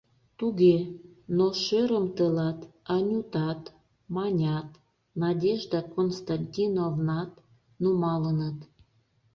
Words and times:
—Туге, 0.39 0.77
но 1.37 1.45
шӧрым 1.63 2.05
тылат 2.15 2.59
Анютат, 2.95 3.61
Манят, 4.15 4.69
Надежда 5.21 5.79
Константиновнат 5.95 7.31
нумалыныт. 7.81 8.57